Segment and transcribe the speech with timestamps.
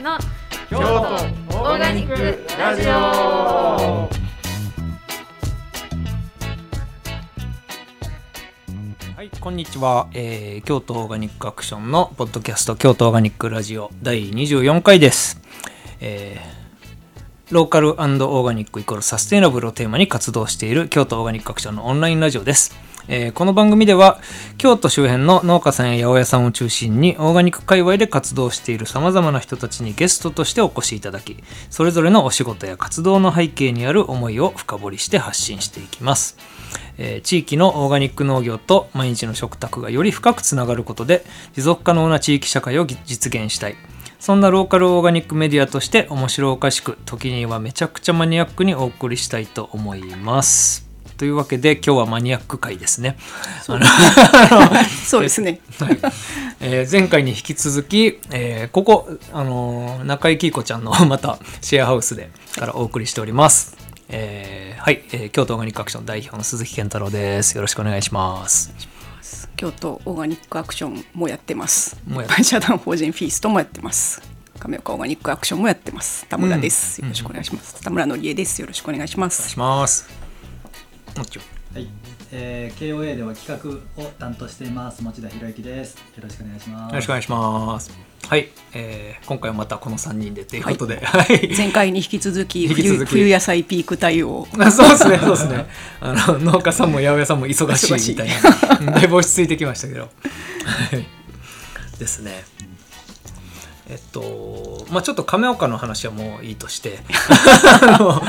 [0.00, 0.18] 生の
[0.70, 0.84] 京都
[1.58, 2.90] オーガニックラジオ
[9.14, 15.40] はい、こんにちは、えー京都オーガニックアクションのポッドキャスト京都オーガニックラジオ第24回です。
[16.00, 16.60] えー
[17.50, 22.89] ローカルオーガニックイコールサステイナブルをテーマに活動している京都オーガニックアクションのオンラインラジオです。
[23.08, 24.20] えーこの番組では
[24.58, 31.36] 京都周辺の農家さんや八百屋さんを中心にオーガニック界隈で活動しているさまざまな人たちにゲストとしてお越しいただき
[31.70, 36.36] それぞれのお仕事や活動の背景にある思いを深掘りして発信していきます。
[36.98, 41.24] えー地域のオーガニック農業と毎日の食卓がより深くつながることで
[41.54, 43.76] 持続可能な地域社会を実現したい
[44.18, 50.89] そんなローカルオーガニックメディアとして面白おかしく時にはめちゃくちゃマニアックにお送りしたいと思います
[51.20, 53.18] というわけで今日はマニアック回ですね
[53.62, 53.76] そ
[55.18, 55.60] うですね。
[55.78, 55.98] はい
[56.60, 63.76] えー前回に引き続き、えーここ、あのー中井貴子ちゃんのまたシェアハウスでからお送りしております。
[64.08, 67.54] えーはい、えー京都オーガニックアクション代表の鈴木健太郎です。
[67.54, 68.72] よろしくお願いします。
[69.56, 71.98] 京都オーガニックアクションもやってます。
[72.06, 74.22] もやって一般社団法人フィーストもやってます。
[74.58, 76.24] 亀岡オーガニックアクションもやってます。
[76.30, 77.02] 田村です。
[77.02, 77.78] うんよろしくお願いします。
[77.82, 78.62] 田村のりえです。
[78.62, 79.58] よろしくお願いしまお願いすし。
[79.58, 80.29] ます。
[81.74, 81.88] はい、
[82.32, 88.10] えー、KOA では企画を担当しています持田博之ですよろしくお願いしますよろしくお願いします。
[88.28, 91.52] はい、えー今回はまたこの3人でということで、はい。
[91.56, 94.46] 前回に引き続き 引き続き冬冬野菜ピーク対応。
[94.58, 95.66] あそうですね、そうですね。
[96.00, 98.28] あの農家さんも八百屋さんも忙しいみたい
[98.84, 98.92] な。
[98.92, 100.00] だいぶ落ち着いてきましたけど。
[100.02, 100.08] は
[100.96, 101.06] い。
[101.98, 102.44] ですね。
[103.88, 107.00] えっと、まあちょっと亀岡の話はもういいとして。
[107.82, 108.22] あの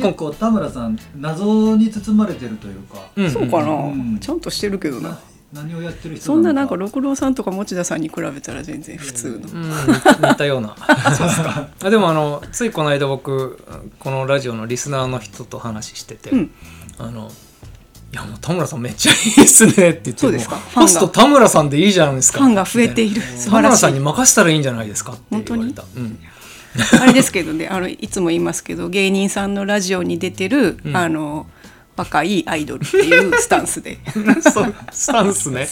[0.00, 3.30] 結構田村さん謎に包まれてるというか、うん。
[3.30, 4.18] そうかな、うん。
[4.20, 5.18] ちゃんとしてるけどな。
[5.52, 9.34] 何をやってる人そんななんかの六郎さんとか持田さんに比べたら全然普通の。
[9.36, 9.70] うん、
[10.28, 10.76] 似たような。
[10.78, 13.58] あでもあのついこの間僕
[13.98, 16.50] このラジオのリスナーの人と話してて、うん。
[16.98, 17.30] あの
[18.12, 20.56] いやもう田村さんめっちゃいいっすねって言ってそうですか？
[20.56, 20.82] もファンが。
[20.82, 22.38] ホスト田村さんでいいじゃないですか。
[22.38, 23.16] ファンが増えている。
[23.16, 26.18] みたな素晴らしい田村さんに任せたらいいんじゃないですかって言われた、うん、
[27.00, 30.96] あれですけどねあのいつも言いますけど芸人さんのラジオに出てる、うん。
[30.96, 31.46] あの
[31.96, 33.98] 若いアイドルっていうスタンスで。
[34.90, 35.68] スタンスね。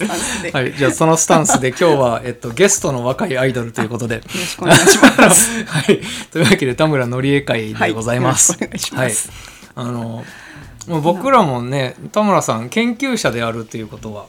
[0.53, 4.17] はいじゃあそのスタンスで今日は、えっと、ゲストの若いアイドルということで。
[4.17, 5.65] よろしくお願いします。
[5.65, 6.01] はい、
[6.31, 8.53] というわけで田村のりえ会でございます。
[8.53, 9.31] はいお願いします。
[9.75, 9.87] はい。
[9.89, 10.25] あの
[10.87, 14.27] もう僕らもね田村さん研究者であるということは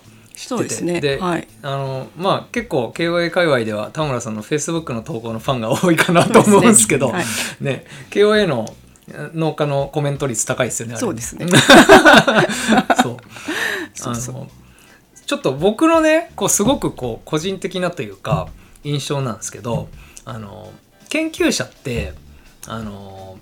[0.47, 1.17] そうですね。
[1.19, 1.47] はい。
[1.61, 7.17] あのまあ結構 KOA 界隈では田村さんのフェイスブックの投稿のファンが多いかなと思うんですけどそう
[7.63, 7.85] でね。
[8.09, 8.73] KOA の
[9.33, 11.47] 農家のコメント率高いですよねそうですね。
[13.01, 13.17] そう。
[13.93, 14.47] そうそう。
[15.25, 18.47] ちょっと僕のねこうすごくこう個人的なというか
[18.83, 19.87] 印象なんですけど
[20.25, 20.71] あの
[21.09, 22.13] 研究者って
[22.67, 23.37] あの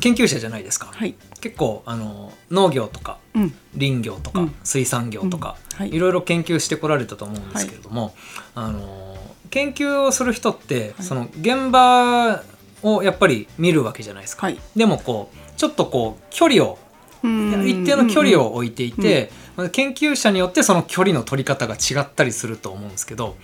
[0.00, 1.14] 研究者じゃないですか、はい。
[1.40, 3.54] 結構あの農業とかうん。
[3.78, 4.54] 林業とか、うん。
[4.64, 5.76] 水産業とか、うん。
[5.78, 5.94] はい。
[5.94, 8.14] いろいろ研究してこられたと思うんですけれども、
[8.54, 9.16] あの
[9.50, 11.02] 研究をする人って、はい。
[11.04, 12.42] その現場
[12.82, 14.46] をやっぱり見るわけじゃないですか。
[14.46, 14.58] はい。
[14.74, 16.78] でもこうちょっとこう距離を
[17.22, 17.66] うん。
[17.66, 19.30] 一定の距離を置いていて、
[19.72, 23.36] 研究者によってその距離の取り方が違ったりすると思うんですけど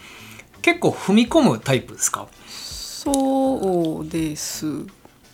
[0.60, 2.28] 結構踏み込むタイプですか？
[2.46, 4.66] そうです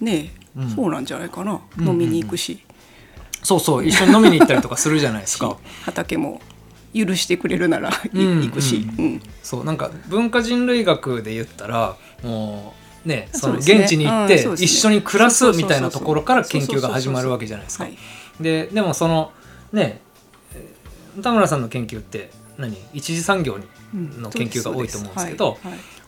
[0.01, 0.38] ね、うん
[0.75, 1.61] そうなんじゃないかな。
[1.79, 2.61] うん飲みに行くし、
[3.43, 3.87] そうそう。
[3.87, 5.57] 一緒に飲みに行ったりとかするじゃないですか。
[5.85, 6.41] 畑も
[6.95, 9.23] 許してくれるなら 行くし、ううん。
[9.43, 12.75] そうなんか文化人類学で言ったらも
[13.05, 17.85] うねその現地に行って一緒に暮らすみたいなところから研究が始まるわけじゃないですか。
[17.85, 17.99] はい。
[18.41, 19.33] ででもその
[19.73, 20.01] ね
[20.55, 22.77] えー田村さんの研究って何？
[22.93, 23.59] 一次産業
[23.93, 25.59] の研究が多いと思うんですけはど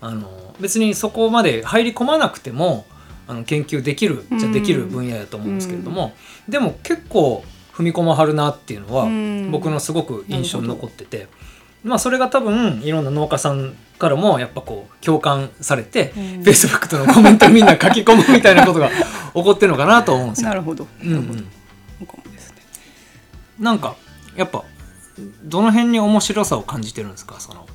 [0.00, 2.86] あの別にそこまで入り込まなくても
[3.30, 6.14] あの研究できるじゃできる分野だと思うんですけれども、
[6.48, 11.28] でも結構踏み込まはるなっていうのはうん僕のすごく印象に残ってて、
[11.84, 18.90] まあそれが多分いろんな農家さんからもやっぱこう共感されて、うん Facebook とのコメントみんな書き込むみたいなことが
[19.34, 20.48] 起こってるのかなと思うんですよ。
[20.48, 20.86] なるほど。
[21.02, 21.46] うん。
[23.58, 23.94] なんか
[24.36, 24.64] やっぱ
[25.44, 27.36] どの辺に面白さを感じてるんですか？
[27.40, 27.66] その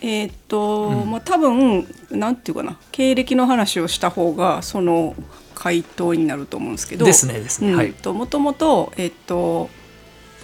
[0.00, 1.10] えーっと、うん。
[1.10, 5.14] まあ多分なんていうかな経歴の話をした方がその
[5.54, 7.76] 回答になると思うんですけどですねですね、うん。
[7.76, 7.92] はい。
[7.92, 9.70] ともともとえっと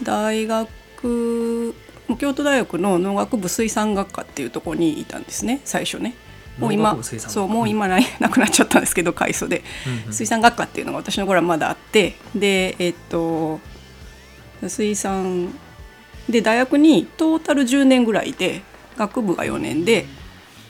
[0.02, 1.74] 大学
[2.18, 6.14] 京都大学の農学部水産学科っていうところにいたんですね最初ね。
[6.58, 10.12] もう農今そうもう今ないなくなっちゃったんですけど改装で、うんうん。
[10.12, 13.60] 水産学科っていうのが私の頃はまだあってでえっと
[14.66, 15.54] 水産
[16.28, 18.62] で大学にトータル10年ぐらいで
[18.96, 20.06] 学部が4年で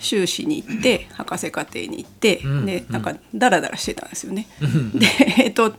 [0.00, 4.48] 修士に行って博士課程に行って、うんでなんかダラダラしてたんですよね。
[4.60, 4.98] うん。
[4.98, 5.06] で
[5.38, 5.74] えっと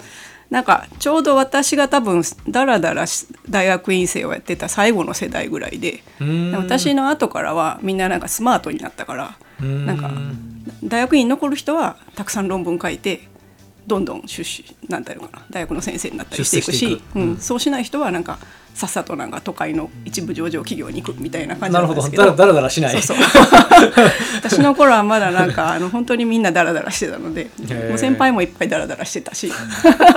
[0.50, 6.04] なんかちょうど私が多分ダラダラし大学院生をやってた最後の世代ぐらいで
[6.56, 9.86] 私の後からはみんななんかスマートになったからうん。
[9.86, 10.12] なんか
[10.84, 13.28] 大学院に残る人はたくさん論文書いて
[13.88, 18.40] どんどん出資なんていうのかな大学の先生になったりしていくしうんうん、そうしない人はなんか
[18.74, 22.24] さっさとなんか都会の一部上場企業に行くみたいな感じななんですけど。
[22.24, 22.44] るほど。
[22.44, 23.02] だらだらだらしない。
[23.02, 23.28] そうそう。
[24.36, 27.90] 私の頃はまだなんかあの本当にみんなダラダラしてたのでー。
[27.90, 29.52] もう先輩もいっぱいダラダラしてたし。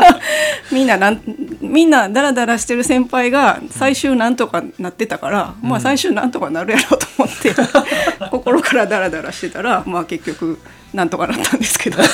[0.73, 1.21] みんななん
[1.61, 7.55] みんなダラダラしてる先輩が最終なんとかなってたから、まあ最終なんとかなるやろうと思って
[8.31, 10.59] 心からダラダラしてたらまあ結局
[10.97, 11.99] なんとかなったんですけど。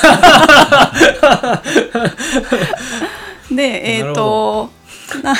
[3.50, 4.70] でえっ、と
[5.22, 5.36] な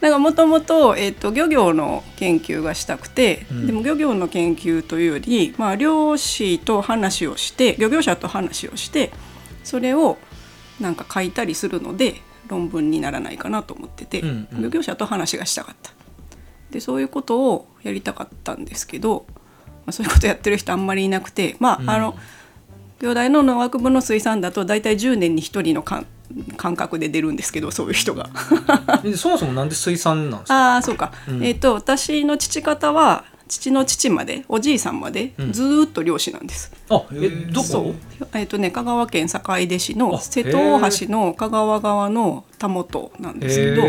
[0.00, 0.94] なんかもともと
[1.32, 3.66] 漁業の研究がしたくて、うん。
[3.66, 9.12] でも漁業の研究というより、まあ、漁師と話をして漁業者と話をして
[9.64, 10.18] それを
[10.80, 14.62] なんか書いたりするので論文にならないかなと思ってて、うんうん。
[14.62, 15.90] 漁業者と話がしたかった。
[16.70, 19.26] でそういうことをやりたかったんですけど、
[19.84, 21.90] まあ、そういうことやってる人あんまりいなくてまあ、うん。
[21.90, 22.14] あの
[23.00, 26.06] 京大の農学部の水産だと大体10年に1人の間
[26.56, 28.30] 間隔で出るんですけどそういう人が。
[29.02, 30.54] でそもそもなんで水産なんですか？
[30.74, 31.44] ああそうか、うん。
[31.44, 35.52] えっ、と私の父方は父の父までおじいさんまでうん。
[35.52, 36.72] ずーっと漁師なんです。
[36.88, 37.94] あえどこ？
[38.34, 43.82] えっ、とね香川県坂出市あの瀬戸大橋の香川側のたもとなんですけど。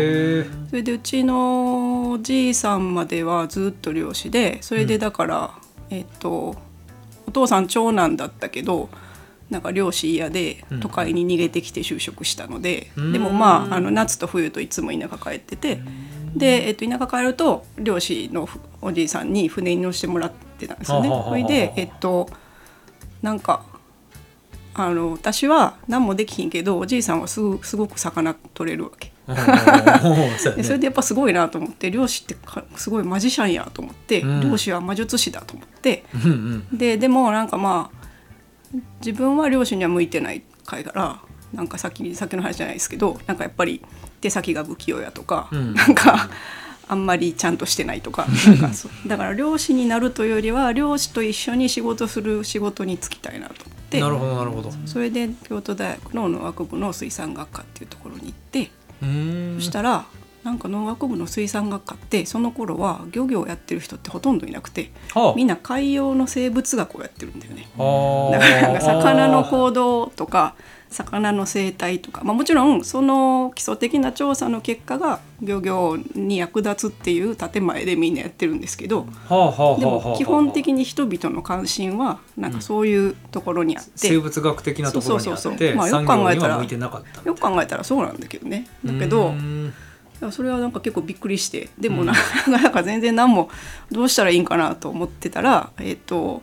[0.70, 5.54] それでうちのおじいさんまではずっと漁師でそれでだから、
[5.94, 6.56] えっと
[7.26, 8.88] お父さん長男だったけど
[9.50, 15.80] なんか漁師嫌でうん都会に逃げてきて就職したので、うんでもまああの夏と冬といつも田舎帰ってて、
[16.34, 21.08] で、えっと、田舎帰ると漁師のふおじいさんに船に乗せてもらってたんですよね。
[21.08, 22.28] それでえっと
[23.22, 23.64] なんか
[24.74, 29.13] あの私は何もできひんけどおじいさんはすぐすごく魚取れるわけ。
[30.38, 34.50] それでやっぱすごいなと思って漁師ってかすごいマジシャンやと思って、うん。
[34.50, 36.04] 漁師は魔術師だと思って。
[36.14, 36.34] うんう
[36.74, 38.04] んででもなんかまあ
[39.00, 41.20] 自分は漁師には向いてないから
[41.52, 43.80] なんかさっきさっきの話じゃないですけどなんかやっぱり
[44.20, 45.74] 手先が不器用やとか、うん。
[45.74, 46.28] なんか
[46.86, 48.70] あんまりちゃんとしてないとかなんか
[49.06, 54.00] だから漁師になるというよりは漁師と一緒に仕事する仕事に就きたいなと思って。
[54.00, 54.70] なるほどなるほど。
[54.84, 58.70] それで京都大学の農学部の水産学科っていうところに行って。
[59.00, 60.06] そしたら
[60.44, 65.34] なんか農学部の水産学科ってその頃は漁業をやってる人ってほとんどいなくてはあ。
[65.34, 67.66] みんな海洋の生物学をやってるんだよね。
[67.76, 70.54] だから魚の行動とか
[70.90, 79.10] 魚の生態とか、まあ、もちろんその基礎的な調査の結果が漁業に役立つっていう建前でみんなやってるんですけどで
[79.86, 86.62] も基本的に人々の関心はなんかそういうところにあって、生物学的なところにあってまあよ産く考えたら
[87.24, 88.68] よく考えたらそうなんだけどね。
[88.84, 89.34] だけど
[90.20, 91.68] いやそれはなんか結構びっくりして。
[91.78, 92.20] でもなか
[92.50, 93.50] なか全然何も
[93.90, 96.42] どうしたらいいんかなと思ってたらえっ、と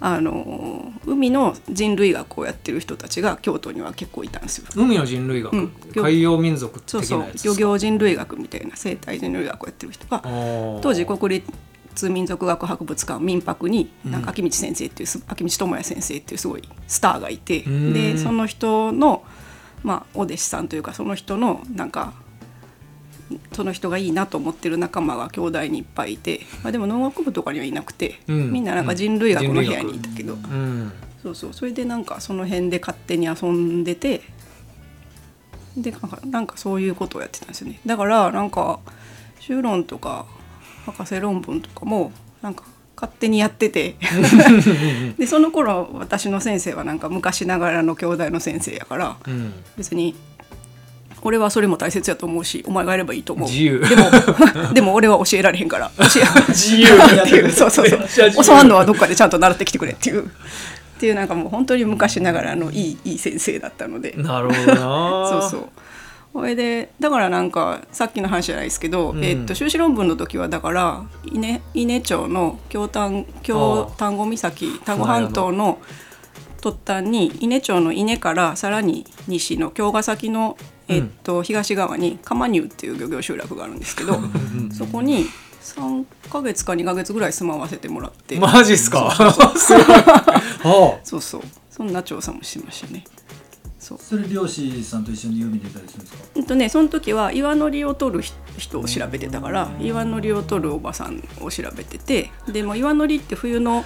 [0.00, 4.66] あの海の人類学をやってる人たちが京都には結構いたんですよ。
[4.76, 5.72] 海の人類学、うん。
[5.96, 7.26] 海洋民族的そうそう。
[7.42, 10.22] 漁業人類学みたいな生態人類学をやってる人が
[10.82, 11.42] 当時国
[11.94, 17.94] 立民族学博物館民泊にうんなんか秋道先生っていうす秋道智也先生っていうすごいスターがいてうん。
[17.94, 19.24] でその人の、
[19.82, 22.12] まあ、お弟子さんというかその人のなんか
[23.52, 28.52] その人がいいなと思ってる仲間が兄弟にいっぱいいて、まあ、でも農学部とかにはいなくて、うん。
[28.52, 30.92] みんななんか人類学の部屋にいたけど、うん。
[31.22, 31.52] そうそう。
[31.52, 34.22] それでなんかその辺で勝手に遊んでて
[35.76, 37.80] でなんかなんかそういうことをやってたんですよね。
[37.84, 38.80] だからなんか
[39.40, 40.26] 修論とか
[40.86, 42.12] 博士論文とかも
[42.42, 42.64] なんか
[42.94, 43.96] 勝手にやってて
[45.18, 49.52] でその頃私の先生はなんか昔ながらの兄弟の先生やからうん。
[49.76, 50.14] 別に
[51.24, 53.48] 俺はそれも大切やと思うしお前がやればいいと思う。
[53.48, 53.80] 自由。
[53.80, 54.04] でも
[54.74, 55.90] でも俺は教えられへんから。
[55.96, 58.44] 教え自由っていう そうそうそう。
[58.44, 60.26] 教わんのはどっかでちゃんと習ってきてくれっていう。
[60.26, 60.30] っ
[60.98, 64.14] ていうなんかもう本当に昔ながらのいいいい先生だったので。
[64.16, 64.80] なるほどな。
[65.42, 65.68] そうそう。
[66.34, 69.24] それでだからなんかさっきの話じゃないですけど、うん。
[69.24, 75.78] えっと修士論文の時はだから伊根伊根町の京丹京丹後岬丹後半島の
[76.64, 80.56] 突端に伊根町の伊根からさらに西の京ヶ崎の、
[80.88, 84.18] えっと東側に釜乳っていう漁業集落があるんですけど
[84.72, 85.26] そこに
[85.62, 88.38] 3ヶ月か2ヶ月ぐらい住まわせてもらって。
[88.38, 89.10] マジっすか？
[91.02, 93.04] そうそうそんな調査もしましたね。
[93.78, 93.98] そう。
[93.98, 96.24] それ漁師さんと一緒に海出たりするんですか？
[96.36, 103.84] えっとね、その時は岩のりを取る人人を調べてたから岩のりを取るおばさんを調べててでも岩のりって冬の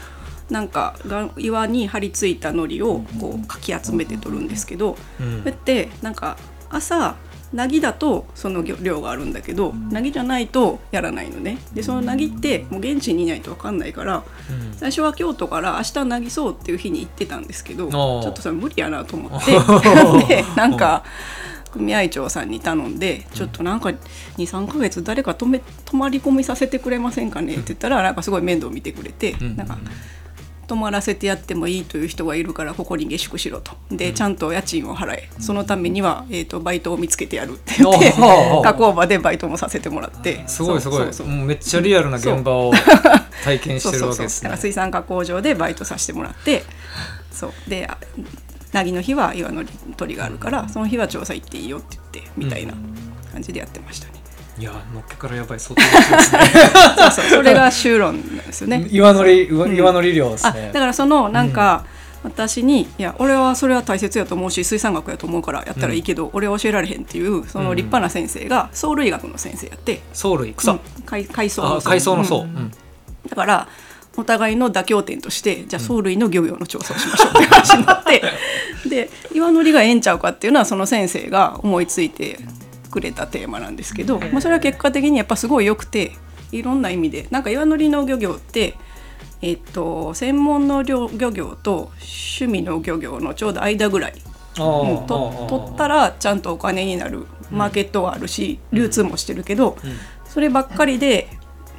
[0.50, 5.38] なんかが岩に張り付いた糊をこうかき集めて取るんですけど、うん。
[5.40, 6.36] それってなんか
[6.70, 7.16] 朝
[7.52, 11.58] なぎだとその量があるんだけどなぎじゃないとやらないのね。
[11.72, 14.76] でそのなぎってもう現地にいないと分かんないからうん。
[14.76, 19.52] 最初は京都から明日なぎそうっていう日に行ってたんですけどちょっとそれ無理やなと思って。
[20.28, 21.04] でなんか
[21.72, 23.90] 組合長さんに頼んでちょっとなんか
[24.38, 29.56] 23ヶ月誰か泊め泊まり込みさせてくれませんかねって言ったらなんかすごい面倒見てくれてうん。
[29.56, 29.78] なんか
[30.68, 33.72] 泊まらせてやってもいいという人がいるからここに下宿しろと。
[33.90, 35.30] でちゃんと家賃を払え。
[35.40, 38.12] そのためには、えー、とバイトを見つけてやるって言って
[38.62, 40.46] 加工場でバイトもさせてもらって。
[40.46, 40.98] すごいすごい。
[40.98, 41.46] そうそうそうもう。
[41.46, 42.72] めっちゃリアルな現場を
[43.42, 44.44] 体験してるわけですね。
[44.44, 46.62] だから水産加工場でバイトさせてもらって。
[47.32, 47.70] そう。
[47.70, 47.98] であ
[48.72, 49.64] なぎの日は岩の
[49.96, 52.74] 鳥があるからその日は調査行っていいよって言ってみたいな
[53.32, 54.17] 感じでやってましたね、
[54.58, 56.40] いやのっけからやばい相当ですね。
[56.96, 58.86] そうそうそれが修論なんですよね。
[58.90, 61.84] 岩のり岩岩のり漁ですあねだからそのなんか、
[62.24, 70.52] 私に「いや俺はそれは大切やと思うし水産学やと思うからやったらいいけど、俺は教えられへん」っていうその立派な先生が藻類学の先生やって、藻類。
[70.54, 72.48] 草、うん海海藻あの海藻の層、ううん。
[72.48, 72.72] ん
[73.28, 73.68] だから
[74.16, 78.22] お互いの妥協点としてじゃあ藻類の漁業の調査をしましょうって話になって
[78.88, 82.40] で岩のりがええんちゃうかっていうのはその先生が思いついて
[82.90, 86.12] くれたテーマなんですけど、まあ、それは結果的にやっぱすごい良くて
[86.52, 87.26] いろんな意味で。
[87.30, 88.74] なんか岩のりの漁業って
[89.40, 94.14] えっと、専門の漁漁業と趣味の漁業のちょうど間ぐらい、
[94.54, 97.26] と取ったらちゃんとお金になる。
[97.50, 99.78] マーケットはあるし流通もしてるけど、
[100.26, 101.28] そればっかりで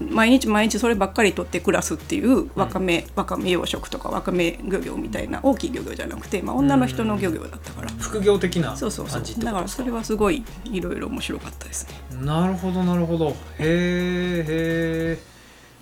[0.01, 9.15] 毎日毎日そればっかり取って暮らすっていうわかめ、わかめ養殖とかわかめ漁業みたいな大きい漁業じゃなくて、まあ、女の人の漁業だったから、副業的なそうそうそう。
[9.15, 9.57] 感じってだか？
[9.57, 11.95] からそれはすごいいろいろ面白かったですね。
[12.21, 13.29] なるほどなるほど。
[13.29, 15.19] へえへ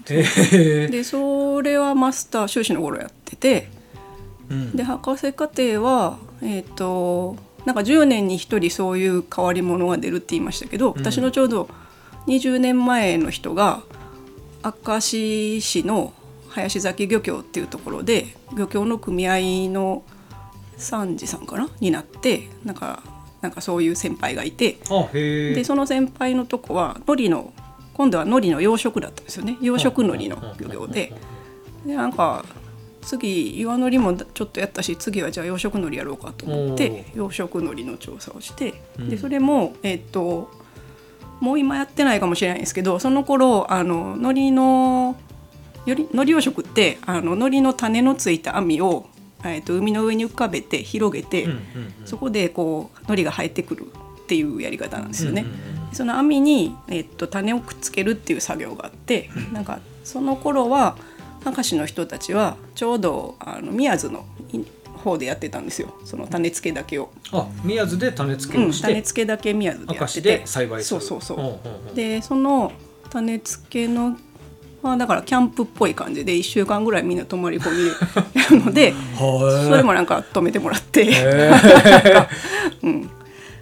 [0.10, 3.70] えでそれはマスター修士の頃やってて
[4.50, 4.76] うん。
[4.76, 11.00] で博士課程はえっ、となんか10年に1人そういう変わり者が出るって言いましたけど、うん。
[11.00, 11.70] 私のちょうど
[12.28, 13.84] 20年前の人が
[14.86, 16.14] 明石市の
[16.50, 20.04] 林崎漁協っていうところで漁協の組合の
[20.78, 21.70] 参事さんかな？
[21.80, 23.04] になってなんか
[23.42, 24.78] なんかそういう先輩がいて
[25.14, 27.54] でその先輩のとこは海苔の
[27.94, 29.58] 今度は海苔の養殖だったんですよね。
[29.62, 31.14] 養殖海苔の漁業で。
[31.86, 32.44] でなんか
[33.02, 39.10] 次岩のりもちょっとやったし次はじゃあ養殖のりやろうかと思って養殖のりの調査をして、うん。
[39.10, 40.52] でそれもえっと
[41.40, 45.16] もう今やってないかもしれないんですけどその頃あの海苔の
[45.86, 49.08] より海苔養殖ってあの海苔の種のついた網を、
[49.46, 51.60] えっと海の上に浮かべて広げて、うんうん
[52.06, 53.86] そこでこう海苔が生えてくる
[54.24, 55.42] っていうやり方なんですよね。
[55.42, 60.98] うんうんその網に、えっと、種をくっつけるっていう作業があって、なんかその頃は
[61.46, 64.60] 明石の人たちはちょうどあの宮津のい
[65.08, 65.94] 方でやってたんですよ。
[66.04, 70.22] その種付けだけを、あ宮津で種付けうん、をして、種付けだけ宮津でやってて。
[70.22, 71.02] で栽培する。
[71.02, 71.96] そうそうそう、んんうん。
[71.96, 72.72] でその
[73.10, 74.18] 種付けの
[74.82, 77.78] まあだからキャンプっぽい感じで1週間ぐらいみんな泊まり込み
[78.34, 81.52] で やるのではそれもなんか止めてもらって、へ
[82.84, 83.10] うん、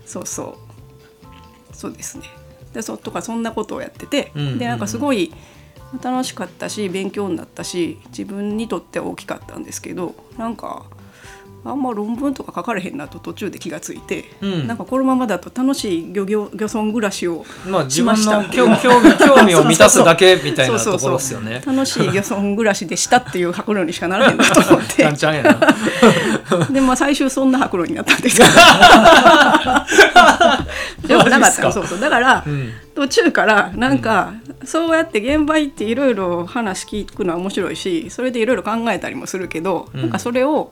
[0.06, 1.76] そうそう。
[1.76, 2.26] そうですね。
[2.74, 4.60] でそとかそんなことをやってて、うんうんうん。
[4.60, 5.32] でなんかすごい
[6.02, 10.86] 楽しかったし勉強になったし自分にとっては大きかったんですけどなんか
[11.66, 14.68] あんま論文とか書かれへんなと途中で気がついて、うん。
[14.68, 21.10] なんかこのままだと楽しい漁業漁村暮らしをまあ自分の興興味興味を満たすだけみたいなところそうそう。
[21.10, 21.64] そうですよね。
[21.66, 25.06] 楽しい漁村暮らしでしたっていう白露にしかならへんなと思っちて。
[26.72, 28.38] でまあ最終そんな白露になったんです。
[28.38, 28.44] け
[31.08, 31.64] どでもなかった。
[31.64, 32.00] のそうそう。
[32.00, 32.72] だから、うん。
[32.94, 40.02] 途中からなんか、そうやって現場行っていろいろ話聞くのは面白いしそれでいろいろ考えたりもするけど、うん。
[40.02, 40.72] なんかそれを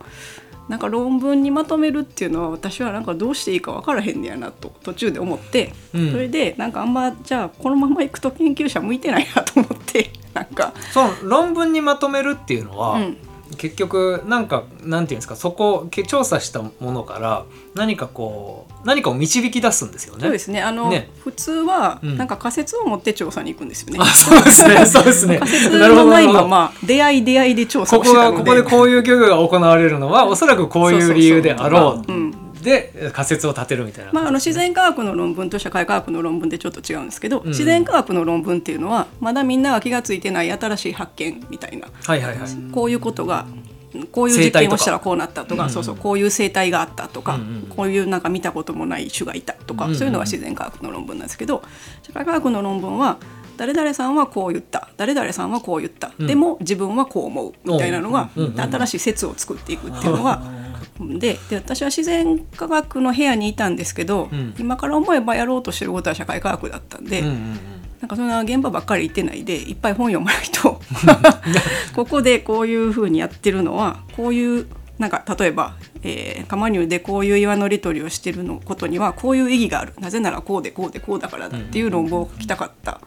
[0.69, 6.11] なんか論文にまとめるっていうのは私はなんかどうしていいか分からへんねやなと途中で思って、うん。
[6.11, 13.17] それでなんかあんまじゃあこのまま行くと研究者向いてないなと思ってなんか、その論文にまとめるっていうのは、うん、
[13.55, 17.45] 結局なんかなんていうんですかそこけ調査したものから
[17.75, 20.21] 何かこう何かを導き出すんですよね。
[20.21, 20.61] そうですね。
[20.61, 21.09] あのね。
[21.23, 22.17] 普通はうん。
[22.17, 23.99] なんか仮説を持って調査に行くんですよね。
[24.01, 24.85] あそうですね。
[24.85, 25.39] そうですね。
[25.39, 32.11] 仮説のないまま出会い出会いで調査ここがここでこういう漁業が行われるのはおそらくこういう理由であろう
[32.63, 34.11] で仮説を立てるみたいな。
[34.11, 37.47] まあ、あの自然科学の論文と社会科学の論文でちょっと違うんですけど、ん。
[37.47, 41.87] 自然科学の論文っていうのはまだみんなが気が付いてない新しい発見みたいな。
[42.05, 42.49] はいはいはい。
[42.71, 43.45] こういうことが
[44.11, 51.63] こういう実験をしたらこうなったとかそうそうこういう生態があったとか、うんうんこういうなんか見たこともない種がいたとか、うんうんそういうのが自然科学の論文なんですけど
[52.03, 53.17] 社会科学の論文は
[53.57, 54.89] 誰々さんはこう言った。
[54.97, 56.27] 誰々さんはこう言った、うん。
[56.27, 60.62] でも自分はこう思うみたいなのが、うんうんうん新しい説を作っていくっていうのが。
[60.99, 64.53] でで私は自然科学の部屋にいたんですけど、うん。
[64.59, 67.59] 今から思えばやろうとしてることは社会科学だったんで、うんうんうん。
[68.01, 70.81] なんかそんな現場ばっかり行ってないでいっぱい本読まないと。
[71.95, 74.67] ここでこういうふうにやってるのはこういう
[74.99, 79.93] なんか例えば、えー、カマニュでこういう岩のり取りをしてるのことにはこういう意義がある。
[79.99, 83.01] なぜならこうでこうでこうだからだっていうのを書きたかった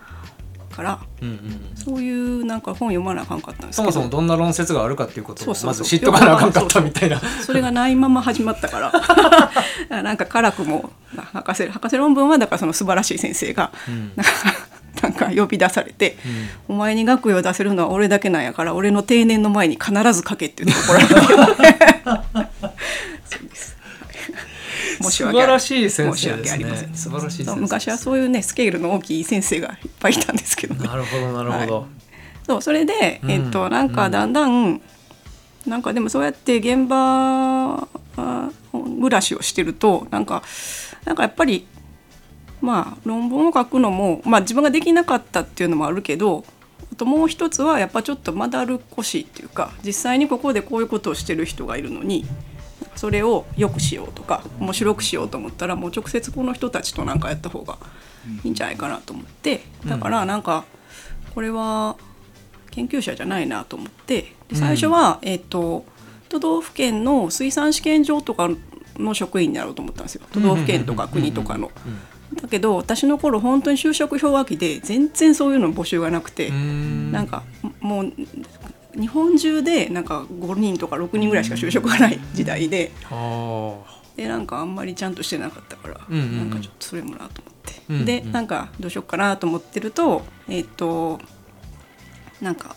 [0.76, 7.20] から、うんうんそういうなんか本読まなあかんかったんですそもそもどんな論説があるかっていうことをまず知っとかなあかんかったみたいな。
[7.20, 8.92] それがないまま始まったか
[9.88, 10.02] ら。
[10.02, 14.24] なんか辛くも博士博士論文はだからその素晴らしい先生が、んなん。
[14.26, 14.32] か
[15.02, 16.16] なんか呼び出されて、
[16.68, 21.14] お前に学位を出せるのは俺だけなんやから俺の定年の前に必ず書けって言って怒られて
[23.26, 23.75] そうです
[25.02, 26.96] 申し素訳らしい先生です訳ありませんね。
[26.96, 27.46] 素晴らしい。
[27.46, 31.86] 昔はそういうねスケールの大きい先生がいっぱいいたんですけどねなるほどなるほど。
[32.46, 34.80] そうそれで、うんえっとなんかだんだん、
[35.66, 40.42] なんかでもそうやって現場あ暮らしをしてるとなんか
[41.04, 41.66] なんかやっぱり
[42.60, 46.44] まあ論文を書くのも、まあ、自分ができなかったっていうのもあるけど
[46.92, 52.24] あともう一つはやっぱちょっとまだるっこしいっていうか実際にここでこういうことをしてる人がいるのに
[52.96, 57.78] それを良くしようとか面白くしようと思ったらもう直接この人たちとなんかやった方が
[58.44, 60.64] いいんじゃないかなと思ってだからなんか
[61.34, 61.96] これは
[62.70, 65.84] 研究者じゃないなと思ってで最初は、えっと
[66.28, 68.50] 都道府県の水産試験場とか
[68.98, 70.22] の職員になろうと思ったんですよ。
[70.32, 71.70] 都道府県とか国とかの。
[72.34, 77.12] だけど私の頃本当に就職氷河期で全然そういうの募集がなくて、うん。
[77.12, 77.44] なんか
[77.80, 78.12] もう
[78.98, 83.74] 日本中でなんか5人とか6人ぐらいしか就職がない時代であ。
[84.16, 86.36] でなんかあんまりちゃんとしてなかったから、うんうんうん。
[86.38, 91.20] なんかちょっとそれもなと思って、うんうんでなんかどうしようかなと思ってるとえっ、と
[92.40, 92.74] なんか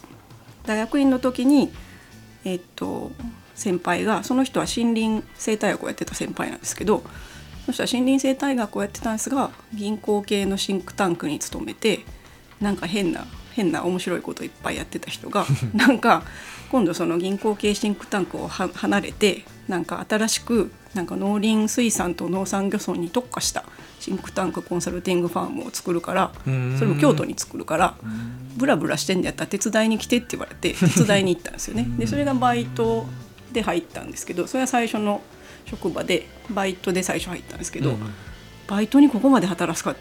[0.65, 1.71] 大学院の時に
[2.43, 3.11] えっ、と
[3.55, 7.03] 先輩がその人は森林生態学をやってた先輩なんですけど
[7.65, 12.05] その人は森林生態学をやってたんですが銀行系のシンクタンクに勤めて
[12.61, 13.25] なんか変な
[13.59, 15.45] 変な面白いこといっぱいやってた人が
[15.75, 16.23] なんか
[16.71, 23.65] 今度その銀行系シンクタンクをは離れてなんか新しくなんか農林水産と農産漁村に特化した
[23.99, 26.75] シンクタンクコンサルティングファームを作るからうん。
[26.79, 27.95] それも京都に作るから
[28.55, 31.85] ブラブラしてんだやったら手伝いに来てって言われて 手伝いに行ったんですよね。
[31.97, 33.07] でそれがバイト
[33.51, 35.21] で入ったんですけどそれは最初の
[35.65, 38.13] 職場でバイトで最初入ったんですけど、うん
[38.69, 39.91] バイトにここまで働かすか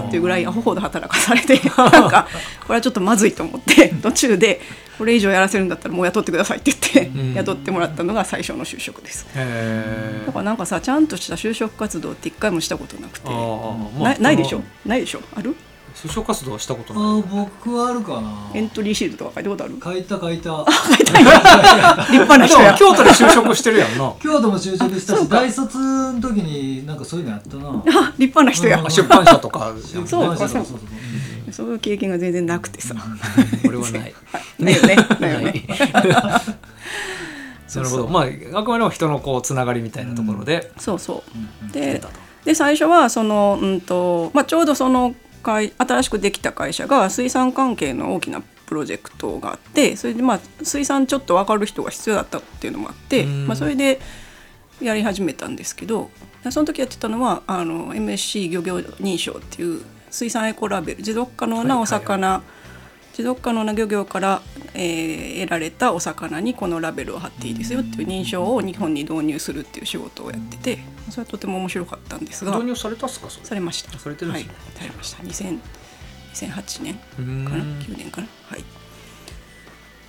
[0.00, 2.28] っていうぐらいアホほど働かされて なんか
[2.66, 4.60] これはちょっとまずいと思って 途中で
[4.98, 7.34] これ以上やらせるんだったらもう雇ってくださいって言って、うん。
[7.34, 9.26] 雇ってもらったのが最初の就職です。
[9.34, 13.28] へだからなんかさちゃんとした就職活動って一回もしたことなくて
[14.04, 14.62] なないでしょ？
[14.86, 15.20] ないでしょ？
[15.34, 15.56] ある？
[15.94, 17.22] 就職活動はしたことあない？
[17.22, 17.26] ー
[17.62, 18.50] 僕はあるかな。
[18.54, 19.74] エントリーシールとか書いたことある？
[19.82, 20.64] 書いた書いた。
[22.10, 22.74] 立派な人や。
[22.74, 24.12] 京都で就職してるやんな。
[24.20, 27.68] 京都も就職したし大卒の時になんかそういうのやったな。
[28.02, 28.90] あ立派な人や、うん。
[28.90, 29.72] 出版社とか。
[30.06, 30.48] そうかそう。
[30.48, 30.78] そうそう
[31.52, 32.94] そういう経験が全然なくてさ、
[33.64, 34.14] 俺はない。
[34.58, 34.96] ないよね。
[35.20, 35.64] ないよね。
[37.74, 38.08] なるほど。
[38.08, 40.72] まああくまでも人のこうつながりみたいなところで。
[40.78, 41.38] そうそう。
[41.64, 42.02] うんで
[42.44, 53.46] で最初はその、うんとまあ、ちょうどその会新しくできた会社が水産関係の大きなプロジェクトがあってそれでまあ水産ちょっと分かる人が必要だったっていうのもあって、うん。
[53.46, 54.00] まあ、それで
[54.80, 56.10] やり始めたんですけど
[56.50, 62.44] その時やってたのはあの MSC 漁業認証っていう水産エコラベル持続可能なお魚、持
[63.22, 64.42] 続可能な漁業から、
[64.74, 70.78] えー得られたお魚にこのラベルを貼っていいですよっていう認証を日本に導入するっていう仕事をやってて
[71.10, 73.98] それはとても面白かったんですが導入されたっすかされました。
[73.98, 74.54] されてるんですね。
[74.54, 75.22] はい、されました。
[75.22, 75.58] 2000
[76.34, 76.94] 2008年
[77.44, 78.26] かな？9年かな？
[78.48, 78.64] はい。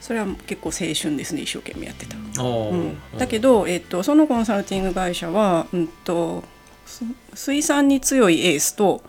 [0.01, 6.43] それは結構青春ですね一生懸命やってた、うん、だけど、えっと、そのコンサルティング会社は、うん、と
[6.85, 9.01] す水産に強いエースと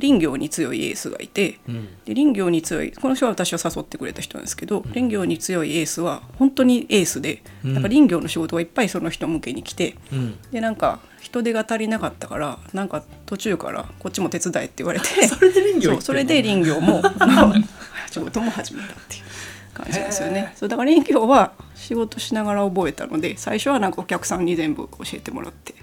[0.00, 1.88] 林業に強いエースがいてうん。
[2.04, 7.74] で林業に強いこの人は私を誘ってくれた人なんですけど、林業に強いエースは本当にエースで、うん。
[7.74, 10.38] なんか林業の仕事がいっぱいその人向けに来てうん。
[10.50, 17.02] でなんか人手が足りなかったからなんか途中からこっちも手伝えって言われて それで林業それで林業も
[18.10, 19.22] 仕事も始めたっていう
[19.72, 20.52] 感じですよね。
[20.56, 25.74] そうだから林業は仕事しながら覚えたので最初はなんかお客さんに全部教えてもらって。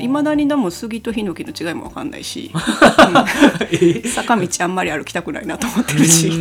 [0.00, 4.10] いまだにでも杉とヒノキの違いも分かんないし、 うん。
[4.10, 6.30] 坂道あんまり歩きたくないなと思ってるし、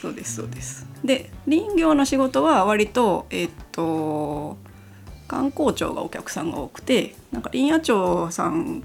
[0.00, 0.86] そうですそうです。
[1.04, 4.56] で林業の仕事は割とえっと
[5.26, 8.82] 観光庁がお客さんが多くてなんか林野庁さん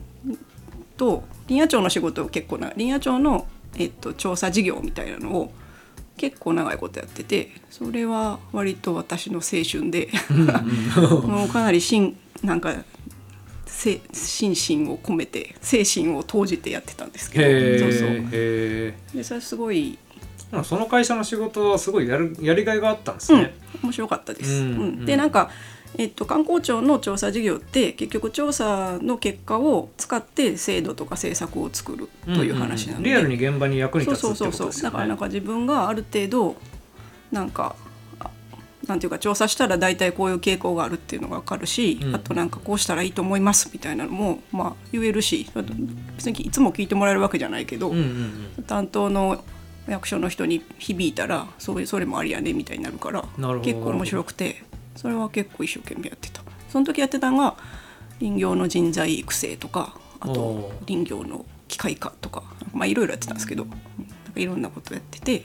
[0.97, 5.51] と林野庁の仕事を結構な林野庁の、えっと、調査事業みたいなのを
[6.17, 10.09] 結構長いことやっててそれは割と私の青春で
[11.27, 12.73] もうかなりしんなんか
[13.65, 14.51] せ心
[14.85, 18.29] 身を込めて精神を投じてやってたんですけへどそうそう。
[19.17, 24.51] でそれすごい、ーその会社の仕事はすごいやるやりがいがあったんですうんね。、面白かったです。
[24.51, 24.59] うん。
[24.59, 25.05] うん。
[25.05, 25.49] でなんか
[25.97, 34.67] えっと、観光庁の調査事業って結局調査の結果を使って制度とか政策を作るという話なので、リアルに現場に役に立つってそうそうそうそう。
[34.67, 34.91] ことですよね。
[34.91, 36.55] だからなんか自分がある程度
[37.31, 37.75] なんか
[38.19, 38.29] あ
[38.87, 42.15] なんていうか調査したら大体こういう傾向があるっていうのが分かるし、うん。
[42.15, 45.47] あとなんかこうしたらいいと思いますみたいなのもまあ言えるし
[46.15, 48.63] 別にいつも聞いてもらえるわけじゃないけど、うんうんうん。
[48.63, 49.43] 担当の
[49.87, 53.25] 役所の人に響いたらそういうそれもありやねみたいになるから
[53.61, 54.63] 結構面白くて
[54.95, 56.41] それは結構一生懸命やってた。
[56.69, 57.55] その時やってたのが
[58.19, 65.39] 林業の人材育成とかあと林業の機械化とかまあいろいろやってたんですけどうんなんかいろんなことやってて。
[65.39, 65.43] だ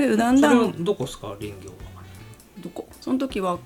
[0.00, 1.76] けどだんだんはどこですか林業は？
[2.58, 2.88] どこ？
[3.00, 3.58] その時は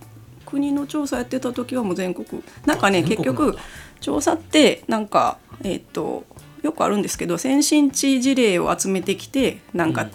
[0.47, 2.43] 国の調査やってた時はもう全国。
[2.67, 3.57] なんかね結局
[4.01, 6.25] 調査ってなんかえっ、と
[6.63, 10.11] よくあるんですけど先進地事例を集めてきてなんかうん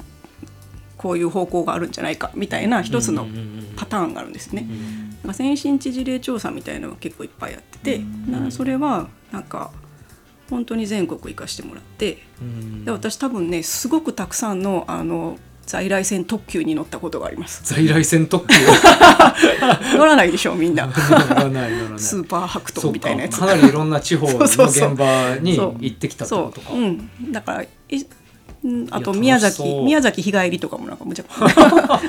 [0.99, 3.25] こういう方向があるんじゃないかみたいな一つの
[3.77, 4.67] パターンがあるんですね。
[4.69, 9.71] うんなんか先進地事例調査みたいなのが結構いっぱいやっててなそれはなんか
[10.49, 17.61] 本当に全国行かしてもらってうんで私多分ねすごくたくさんのあの在来線特急に乗ったことがあります。
[17.63, 18.55] 在来線特急？
[19.95, 20.91] 乗らないでしょみんな。
[20.91, 23.37] スーパー白そうか桃みたいなやつ。
[23.37, 23.45] か。
[23.45, 26.69] なりいろんな地方の現場に行ってきたってことか。
[26.69, 27.67] そう、うん、だからい
[28.63, 31.99] うんあと宮崎宮崎日帰りとかもなんかむちゃくちゃ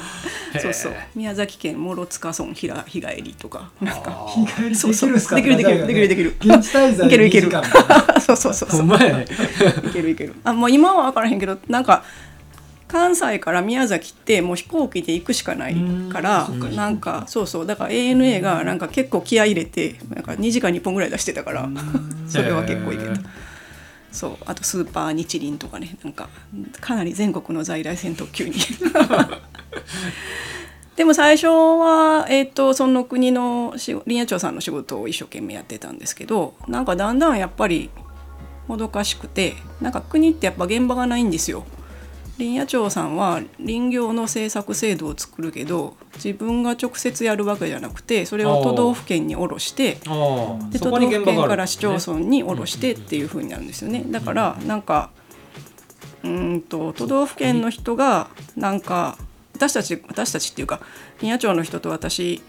[0.61, 0.93] そうそう。
[1.15, 3.71] 宮崎県諸塚村ひら日帰りとか。
[3.81, 5.37] なんか日帰りできるんすか？
[5.37, 5.87] できるできる。
[5.87, 6.35] できるできる。
[6.41, 7.49] 現地滞在いけるいける。
[7.49, 7.63] 2時間。
[7.63, 8.55] みたいなそうそう。
[8.55, 10.35] そうそういけるいける。
[10.43, 12.03] あもう今は分からへんけどなんか
[12.89, 15.77] 関西から宮崎ってもう飛行機で行くしかない
[16.13, 17.67] からなんかそうそう。
[17.67, 21.69] だから ANA がなんか結構気合い入れてなんか2時間に1本ぐらい出してたから。
[22.29, 23.11] それは結構いけた
[24.13, 26.29] そうあとスーパー日輪とかねなんか
[26.81, 28.55] かなり全国の在来線特急に
[30.97, 37.89] でも最初は、えー、とその国のし林野庁さんの仕事を一生懸命やってたんですけどなんかだんだんやっぱり
[38.67, 41.65] もどかしくてなんか国ってやっぱ現場がないんですよ。
[42.41, 54.05] 林野庁さんは林業の政策制度を作るけど自分が直接やるわけじゃなくてそれを都道府県に下ろしてで都道府県から市町村に下ろしてっていう風になるんですよね。
[54.07, 55.11] だからなんか
[56.23, 59.19] うーんと都道府県の人がなんか
[59.55, 60.81] 私たち私たちっていうか
[61.21, 62.43] 林野庁の人と私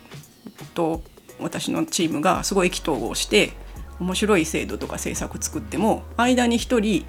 [0.73, 1.01] と
[1.39, 3.51] 私のチームがすごい意気投合して
[3.99, 7.06] 面白い制度とか政策作っても間に一人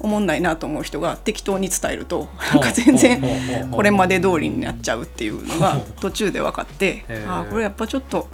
[0.00, 8.28] おもんないなと思う人が適当に伝えるとなんか全然これまで通りになっちゃうっていうのが 途中で分かってあーこれやっぱちょっと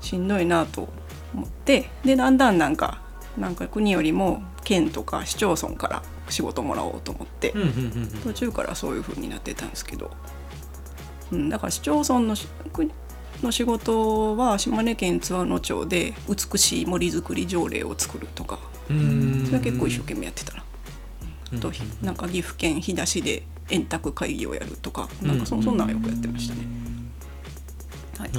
[0.00, 0.88] しんどいなと
[1.34, 3.00] 思ってでだんだんなんか
[3.36, 7.54] なんか国よりも県とか市町村から仕事もらおうと思って
[8.22, 10.10] 途中からそういう風になってたんですけど、
[11.32, 12.36] うん、だから市町村の
[13.42, 20.64] の仕事は島根県津和野町で美しい森づくり条例を作るとかそれは結構一生懸命やってたな。
[21.52, 26.60] うんとなんか岐阜県飛騨市で円卓会議をやるとかなんかそそんなんはよくやってましたね。
[28.18, 28.30] はい、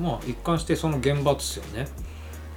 [0.00, 1.86] まあ一貫してその現場ですよね。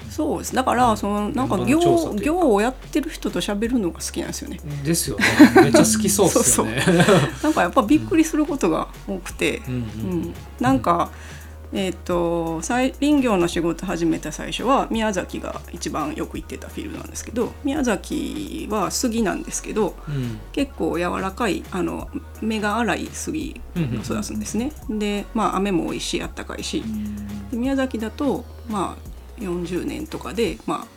[0.09, 0.55] そうです。
[0.55, 1.79] だからそのなんか業
[2.15, 4.59] 業をやってる人と喋るのが好きなんですよね。
[4.83, 5.25] ですよね。
[5.63, 6.83] めっちゃ好きそうっすよね。
[7.43, 10.21] なんかやっぱびっくりすることが多くて、うんううん。
[10.21, 11.11] ん、なんか、
[11.73, 20.39] えっ、と再林業の仕事始めた最初は宮崎が一番よく行ってたフィールドなんですけど宮崎は杉なんですけどうん。
[20.51, 22.09] 結構柔らかいあの
[22.41, 24.71] 芽が粗い杉を育つんですね。
[24.89, 26.83] でまあ雨も多いしあったかいし。
[27.51, 30.87] で宮崎だとまあ40年とかで、まあ、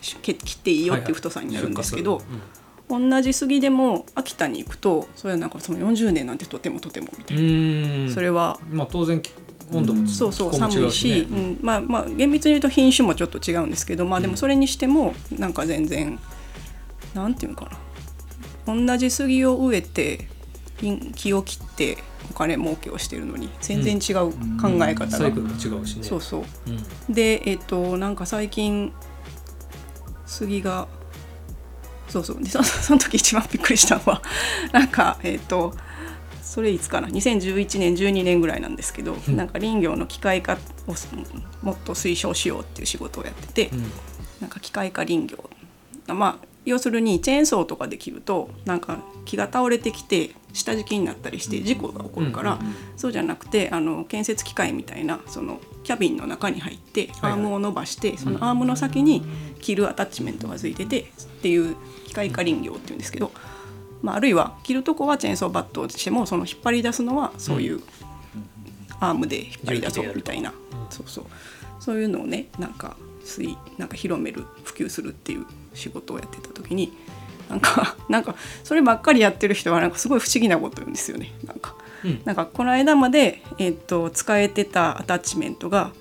[0.00, 7.48] き切切っていいよっていう太さになるんですけど、はいはい同じ杉でも秋田に行くとそれはなんかその40年なんてとてもとてもみたいな、うん。
[7.48, 9.22] うーんそれはまあ当然
[9.72, 11.18] 温度もそうそう寒いし、ね。
[11.20, 16.18] うん、まあまあ厳密に言うと品種もちょっと違うんですけどまあでもそれにしてもなんか全然
[17.14, 18.74] なんていうのかな。
[18.74, 20.28] 同じ杉を植えて
[20.80, 21.98] 林木を切って
[22.30, 26.02] お金儲けをしてるのに全然違う考え方が、サイクルも違うしね。
[26.02, 26.44] そうそう。
[26.66, 27.14] うん。
[27.14, 28.92] でえっ、となんか最近
[30.26, 30.88] 杉が
[32.08, 32.42] そうそう。
[32.42, 34.22] でそその時一番びっくりしたのは
[34.72, 35.74] なんかえっ、と
[36.42, 41.08] それいつかな？2011年12年ぐらいなんですけど、なんか林業の機械化をす
[41.62, 43.70] もっと推奨しようっていう仕事をやってて、
[44.40, 45.48] なんか機械化林業。
[46.08, 52.58] まあ要するにチェーンソーとかで切るとなんか木が倒れてきて下敷きになったりして事故が起こるから、
[52.96, 59.22] そうじゃなくてあの建設機械みたいなそのキャビンの中に入ってアームを伸ばして、そのアームの先に
[59.60, 61.04] 切るアタッチメントがついててっ
[61.42, 61.76] ていう
[62.06, 63.32] 機械化林業っていうんですけど、
[64.02, 67.80] まあ、あるいは切るとこはチェーンソーバットをしてもその引っ張り出すのはそういう
[69.00, 70.52] アームで引っ張り出そうみたいな、
[70.90, 71.24] そうそう
[71.80, 72.96] そういうのをねなんか
[73.78, 76.92] なんか広める普及するっていう仕事をやってた時に
[77.48, 78.34] なんか なんか
[78.64, 81.32] そればっかりやってる人はなんかすごい不思議なこと言うんですよね。
[81.44, 85.92] なんか、うんなんかこの間まで、えっと使えてたアタッチメントが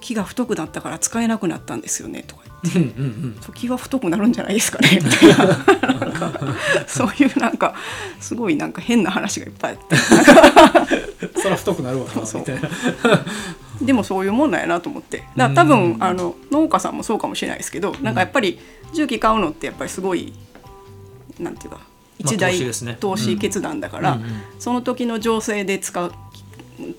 [0.00, 2.44] 木が太くなったから使えなくなったんですよねとか。
[2.64, 2.82] うんうんう
[3.28, 3.38] ん。
[3.40, 5.00] そう気は太くなるんじゃないですかね。
[5.02, 6.32] みたいななんか
[6.86, 7.74] そういうなんか
[8.20, 9.72] すごいなんか変な話がいっぱい。
[9.72, 12.68] あってそら太くなるわなみたいな。
[13.80, 15.24] でもそういうもんなんやなと思って。
[15.36, 16.02] だ多分うん。
[16.02, 18.58] あの農家さんもそうかもしれないですけどなんかやっぱり
[18.92, 20.32] 重機買うのってやっぱりすごい
[21.38, 21.80] なんていうか
[22.18, 22.52] 一大
[22.98, 24.18] 投資決断だから、
[24.58, 26.12] その時の情勢で使う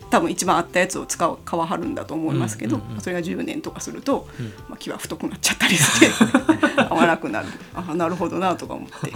[0.09, 3.01] 多分一番合ったやつを使う買わはるんだと思いますけど、うんうんうん。
[3.01, 4.45] それが10年とかすると、うん。
[4.67, 6.09] まあ、木は太くなっちゃったりして
[6.89, 7.47] 合わなくなる。
[7.73, 9.11] あなるほどなとか思って。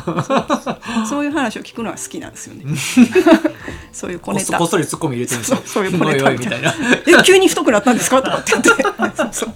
[1.10, 2.64] そういう話を聞くのは好きなんですよね。
[3.92, 4.46] そういう小ネタ。
[4.46, 5.62] そこっそりツッコミ入れてるんですよ。
[5.66, 6.32] そういう小ネタ。
[6.32, 6.74] みたいな。
[7.08, 8.84] え急に太くなったんですか?」とかって言って。
[9.16, 9.54] そうそう。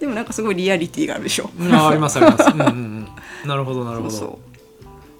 [0.00, 1.50] でもなんかすごいリアリティがあるでしょ。
[1.58, 2.50] うんあありますあります。
[2.50, 3.08] うんうんうん。
[3.46, 4.10] なるほどなるほど。
[4.10, 4.53] そうそう。
[4.53, 4.53] へ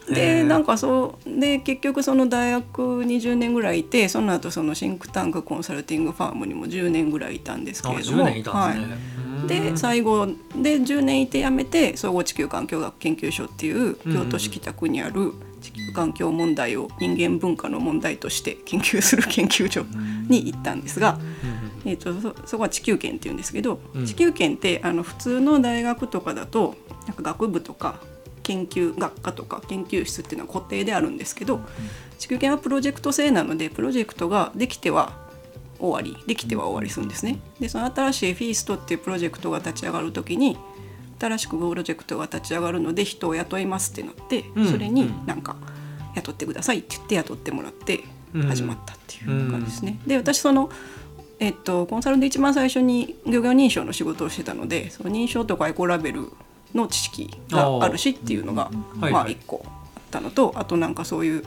[0.09, 8.25] でーなんかそうで結局その大学20年ぐらいいてその後そのシンクタンクコンサルティングファームにも10年ぐらいいたんですけあれども。
[8.25, 19.85] 10年いたんで最後で10年いて辞めて総合地球環境学研究所っていう京都市北区にある地球環境問題を人間文化の問題として研究する研究所
[20.29, 21.19] に行ったんですが、
[21.85, 24.07] えー、とそそこは地球圏っていうんですけど、うん。
[24.07, 27.99] 地球圏ってあの普通の大学とかだとなんか学部とか
[28.45, 31.61] 研究学科とか研究室っていうのは固定であるんですけど、
[32.19, 35.25] 地球圏はプロジェクト制なのでプロジェクトができては
[35.79, 37.41] 終わりできては終わりするんですね。
[37.59, 40.57] でその新しいフィーストっていうプロジェクトが立ち上がる時に
[41.21, 45.57] 新しくプロジェクトが立ち上がるので人を雇いますってなって、うんそれになんか
[46.15, 48.05] 雇ってくださいって言って雇ってもらって
[48.47, 49.99] 始まったっていう感じですね。
[50.07, 50.71] で私その
[51.41, 56.31] えっと、コンサルで一番最初に漁業認証の仕事をしてたのでその認証とかエコラベル
[56.75, 61.45] の知識があるしっていうのがまあ一個あったのとあとなんかそういう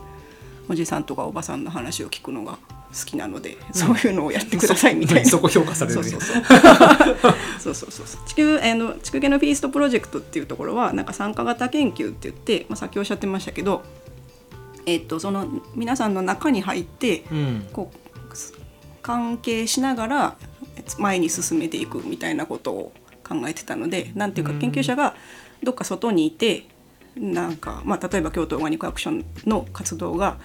[0.70, 2.58] おじさんとかおばさんの話を聞くのが
[2.98, 5.26] 好きなので、そういうのをやってくださいみたいな。
[5.30, 6.44] そこ評価されるそうねそう。
[7.60, 8.22] そうそうそうそう。
[8.28, 13.84] 地球あの地球系のフィーストプロジェクトっていうところはなんか参加型研究って言って、まあ、さっきおっしゃってましたけど、
[14.86, 17.68] えっとその皆さんの中に入ってうん。
[17.72, 17.98] こう
[19.02, 20.36] 関係しながら
[20.98, 22.92] 前に進めていくみたいなことを
[23.28, 25.16] 考えてたのでなんていうか研究者が
[25.64, 26.66] どっか外にいて
[27.16, 30.38] なんか、まあ、例えば京都オーガニックアクションの活動が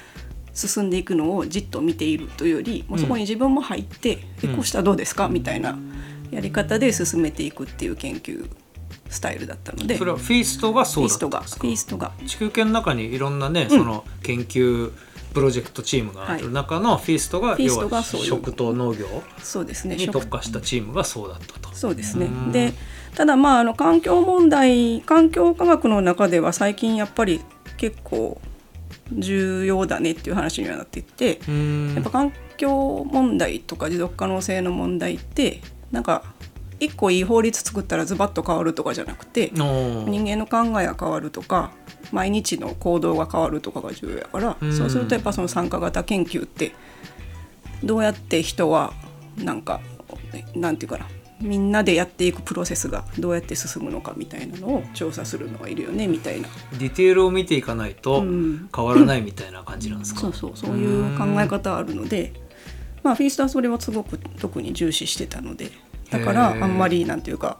[0.54, 5.28] 進んでいくのをじっと見ているというよりもうそこに自分も入って、えこうしたらどうですか？
[5.28, 5.78] みたいな
[6.30, 8.48] やり方で進めていくっていう研究
[9.08, 11.66] スタイルだったのでそれはフィーストがそうだったんですか？
[11.66, 14.92] ィーストが地球圏の中にいろんなね、その研究
[15.32, 19.06] プロジェクトチームがある中のフィーストが、要は食と農業
[19.42, 19.96] そうですね。
[19.96, 21.61] に特化したチームがそうだったと。
[21.72, 22.26] そうですね。
[22.26, 22.52] うん。
[22.52, 22.72] で
[23.14, 27.40] ただまああの環境問題環境科学の中では最近やっぱり
[27.76, 28.40] 結構
[29.12, 31.94] 重要だねっていう話にはなっていて、うん。
[31.94, 36.22] やっぱ環境問題とか持続可能性の問題ってなんか
[36.80, 39.64] 一個いい法律作ったらズバッと変わるとかじゃなくて人
[40.06, 41.72] 間の考えが変わるとか
[42.10, 44.76] 毎日の行動が変わるとかが重要やから、うん。
[44.76, 46.72] そうするとやっぱその参加型研究って
[47.84, 48.94] どうやって人は
[49.36, 49.80] なんか
[50.54, 51.06] なんていうかな
[51.42, 56.48] みんなでやっていくプロセスがどうやって進むのかみたいなのを調査するのがいるよねみたいな。
[56.78, 58.68] ディテールを見ていかないとうん。
[58.74, 60.20] 変わらないみたいな感じなんですか？
[60.20, 60.76] そうそうそう。
[60.76, 62.32] いう考え方あるので
[63.02, 65.70] まあフィーストはそれをすごく特に重視してたので
[66.10, 67.58] だからあんまりなんていうか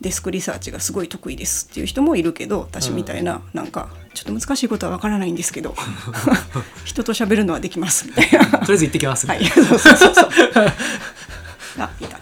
[0.00, 5.76] デスクリサーチがすごい得意ですっていう人もいるけど私みたいな、なんかちょっと難しいことはわからないんですけど
[6.84, 8.58] 人と喋るのはできますみたいな。
[8.58, 9.44] とりあえず行ってきます、はい。
[9.44, 10.30] そうそうそうそう。
[11.78, 12.18] がいた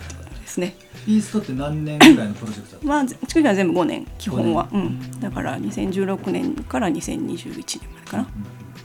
[0.51, 0.75] ですね。
[1.07, 2.87] イーストって何年ぐらいのプロジェクトだった？
[2.87, 8.29] まあ作りは全部5年基本は、うん、だから2016年から2021年までかな、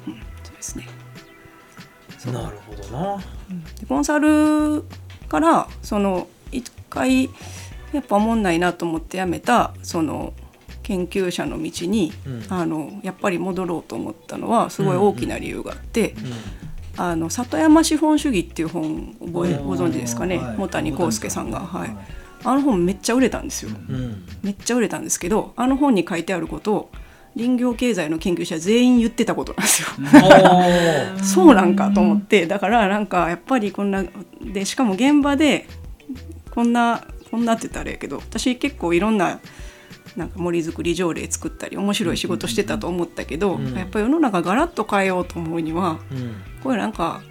[0.08, 0.14] うん。
[0.44, 0.88] そうですね。
[2.32, 3.18] なるほどな。
[3.80, 4.84] でコンサル
[5.28, 7.30] からその一回
[7.94, 10.34] やっぱ思んないなと思って辞めたその
[10.84, 12.46] 研究者の道に、うん。
[12.50, 16.16] あのやっぱり戻ろうと思ったのはすごい大きな理由があって、う
[16.98, 19.44] あの里山資本主義っていう本覚ご
[19.76, 20.38] 存知ですかね？
[20.38, 20.56] はい。
[20.58, 21.98] 茂谷幸介さんが、はい、
[22.44, 24.26] あの本めっちゃ売れたんですよ、うん。
[24.44, 26.92] めっちゃ売れたんですけどあの本に書いてあることを
[27.36, 29.90] 林業経済の研究者全員言ってたことなんですよ。
[31.22, 32.48] そうなんかと思って。
[32.48, 34.06] だからなんかやっぱりこんな
[34.42, 35.68] でしかも現場で
[36.52, 39.42] こんなこんなって言ったらあれやけど私結構いろんな
[40.16, 46.36] なんか森づくり条例作ったり面白い仕事してたと思ったけど、うんやっぱり世の中ガラッと変えようと思うにはうん。
[46.64, 47.22] これなんか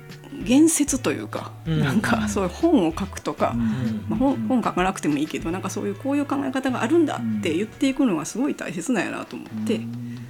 [0.45, 1.81] 言説というか、うん。
[1.81, 4.05] なんかそういう本を書くとか、ん。
[4.09, 9.77] まあ、本本書かなくてもいいけどなんかそういうこういう考え方があるんだって言っていくのがすごい大切なんやなと思って、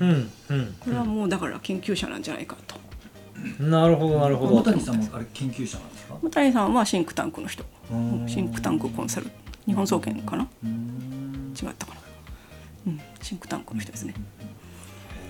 [0.01, 0.31] うん。
[0.51, 0.75] うん。
[0.81, 2.77] これはもうだから研究者なんじゃないかと。
[3.59, 4.57] なるほどなるほど。
[4.59, 6.15] 小谷さんもあれ研究者なんですか？
[6.23, 7.65] 小谷さんはシンクタンクの人。
[7.91, 8.25] うん。
[8.29, 9.27] シンクタンクコンサル。
[9.67, 10.49] 日本総研かな？
[10.63, 11.53] うん。
[11.55, 12.01] 違ったかな、
[12.87, 14.15] うん、シンクタンクの人ですね。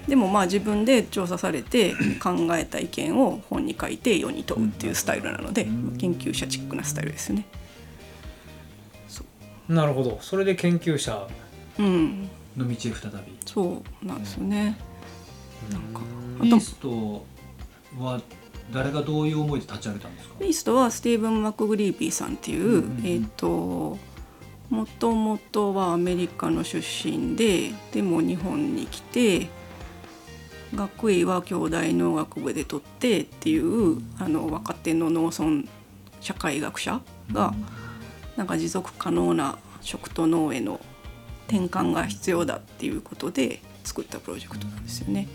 [0.09, 7.47] でもまあ自分で調査されて考えた意見を本に書いて世に問うっていうスタイルなので研究者チックなスタイルですよね。
[9.67, 10.19] なるほど。
[10.21, 11.27] それで研究者
[11.79, 12.29] うん。
[12.55, 12.93] の道へ再び。
[13.47, 14.77] そうなんですよね。
[15.73, 16.01] なんか。
[16.41, 17.25] あイとースト
[17.99, 18.21] は
[18.73, 20.45] 誰がどういう思いで立ち上げたんですか？
[20.45, 23.07] イストはスティーブン・マクグリービーさんっていう、うんうんうん。
[23.07, 23.99] えっ、と
[24.75, 29.47] もともとはアメリカの出身ででも日本に来て
[30.75, 35.63] 学位は兄弟農学部で取ってっていうあの若手の農村
[36.21, 37.01] 社会学者
[37.33, 37.55] が、
[38.35, 40.81] なんか持続可能な食と農への
[41.47, 45.29] 転換が必要だっていうことで作ったプロジェクトなんですよね。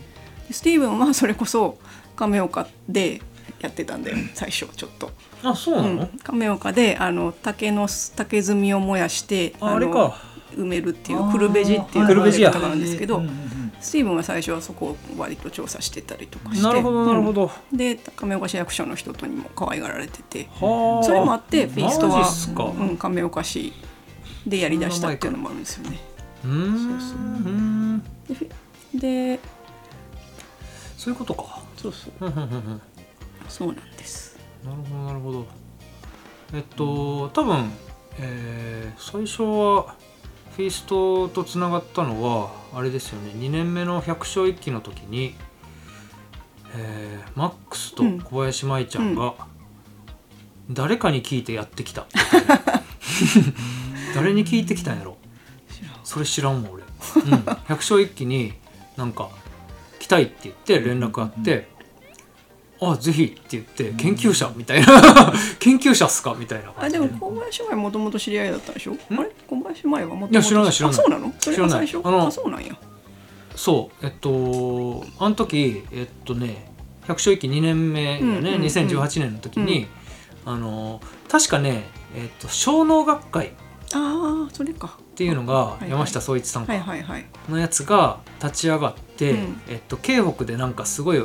[0.48, 1.78] でスティーブンはそれこそ
[2.16, 3.22] 亀岡で
[3.60, 5.10] やってたんだよ最初ちょっと。
[5.42, 10.30] あそうなの、うん、亀岡であの竹の竹炭を燃やしてのああれか。
[10.56, 13.22] 埋めるっていうクルベジっていうプロジェクトなんですけど、
[13.80, 21.04] スティーブンは最初はそこを割と調査してたりとかしてなるほどなるほど、うんで亀岡市役所の人とにも可愛がられててはあ。
[21.04, 22.28] それもあってフェイストは
[22.78, 23.72] うん、亀岡市
[24.46, 26.00] でやりだしたっていうのもあるんですよね。
[26.44, 27.00] うーん。
[27.00, 28.02] そうそううん
[28.94, 29.38] で
[30.96, 31.62] そういうことか。
[31.76, 32.30] そうそう
[33.50, 34.38] そうなんです。
[34.64, 35.46] なるほどなるほど。
[36.54, 37.70] えっと多分、
[38.18, 39.94] えー最初は
[40.56, 43.32] フィーストとつながったのはあれですよね。
[43.32, 45.34] 2年目の百姓一揆の時に、
[46.74, 49.34] えーマックスと小林舞ちゃんが、
[50.70, 52.06] 誰かに聞いてやってきた。
[54.14, 55.16] 誰に聞いてきたんやろ。
[56.04, 58.52] それ知らんもん俺、うん、百姓一揆に
[58.96, 59.28] なんか
[60.00, 61.68] 来たいって言って連絡あって
[62.80, 67.00] 「あぜひ」って言って「研究者」みたいな「研究者っすか?」みたいなあ感じで。
[67.00, 68.96] も小林舞もともと知り合いだったでしょ？
[69.10, 69.30] あれ？
[69.46, 70.34] 小林舞はもともとい？
[70.36, 70.98] や知らない知らない。
[70.98, 71.32] あそうなの？
[71.38, 72.26] それが最初知らない。
[72.26, 72.76] あそうなんや。
[73.56, 74.06] そう。
[74.06, 76.70] えっとあの時えっとね
[77.06, 79.86] 百姓一揆2年目だね、うんうんうん2018年の時に、
[80.46, 83.50] あの確かねえっと小農学会っ
[83.92, 84.96] ああそれか。
[85.16, 86.66] ていうのが山下総一さん
[87.50, 89.60] のやつが立ち上がって、うん。
[89.68, 91.22] えっと京北でなんかすごい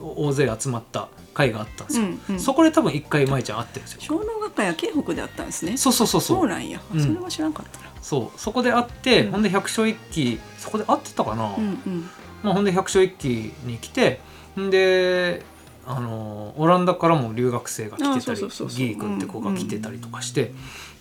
[0.00, 2.40] 大勢集まった会があったんですよ、うんうん。
[2.40, 4.00] そこで多分一回舞ちゃん会ってるんですよ。
[4.02, 5.76] 小農学会は京北であったんですね。
[5.76, 6.38] そうそうそうそう。
[6.38, 7.00] そうなんや、うん。
[7.00, 7.86] それは知らんかったな。
[8.02, 8.38] そう。
[8.38, 9.32] そこで会って、うん。
[9.32, 12.10] ほんで百姓一揆そこで会ってたかな、うんうん。
[12.42, 14.20] まあ、ほんで百姓一揆に来て
[14.58, 15.42] んで
[15.86, 18.78] あのオランダからも留学生が来てたありそうそうそうそう。
[18.78, 20.52] ギー君って子が来てたりとかして、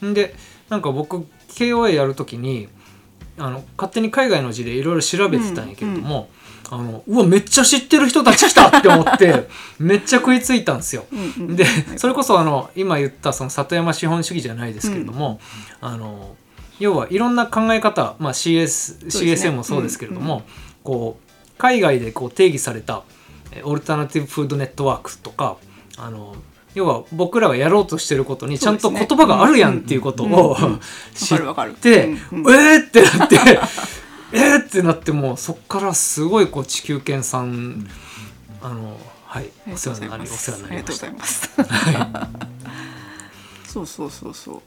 [0.03, 0.35] んで
[0.69, 2.69] なんか僕 KOA やる時に
[3.37, 6.29] あの勝手に海外の字でいろいろ調べてたんやけれども、
[6.71, 9.47] あのうわめっちゃ知ってる人たち来たって思って
[9.79, 11.05] めっちゃ食いついたんですよ。
[11.11, 11.65] うんうんで
[11.97, 15.39] それこそあの今言ったその里山資本主義じゃないですけれども、
[15.81, 16.35] あの
[16.79, 20.43] 要はいろんな考え方、まあ、CS CSM もそうですけれども、
[20.83, 23.03] こう海外でこう定義された
[23.51, 25.57] えオルタナティブフードネットワークとか
[25.97, 26.35] あの
[26.75, 30.79] 要は僕らがやろうとしてることにちゃんと言葉があるやんっていうことをうんうんうん
[31.15, 32.17] 知っわかるわかてる。
[32.31, 33.37] うんうんえーってなって
[34.31, 37.87] えーってなってもうそっからすごいこう地球研さん
[38.61, 42.39] あのはいお世話になりお世話になありがとうごりましたざいます。
[43.73, 44.61] そうそうそうそう。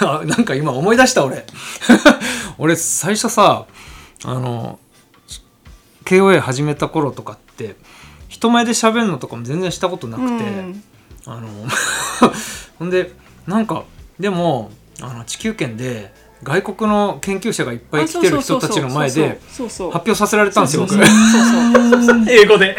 [0.00, 1.44] あなんか今思い出した俺。
[2.58, 3.66] 俺最初さ
[4.24, 4.78] あの
[6.04, 7.76] KOA 始めた頃とかって
[8.28, 10.82] 人前で喋るのとかも全然したことなくて、うん。
[11.26, 11.48] あの
[12.78, 13.12] ほんで
[13.46, 13.84] なんか
[14.18, 14.70] でも
[15.02, 16.12] あの地球圏で
[16.42, 20.94] 外国の研究者がいっぱい来てる人たちの前でそうそう発表させられたんですよ僕。
[20.94, 22.24] そうそうそうそう。
[22.30, 22.76] 英語で。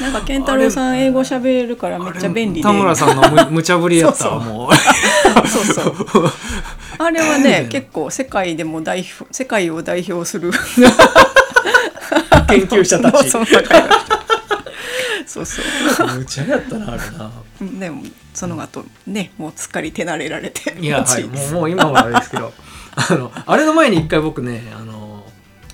[0.00, 2.62] なんか健太郎さん英語喋るからめっちゃ便利で。
[2.62, 5.48] 田村さんのむ無茶ぶりやったもう。
[5.48, 5.94] そうそう。
[6.98, 10.50] あれはね結構世界でも代表世界を代表する。
[12.48, 13.30] 研究者たち
[15.28, 15.62] そうそ
[16.04, 16.18] う。
[16.18, 17.30] むちゃやったなあれな。
[17.60, 18.02] うんでも
[18.34, 22.52] その後ねもうすっかり手慣れられていや、はい、もうもう今はあれですけど。
[22.96, 25.24] あのあれの前に一回僕ねあの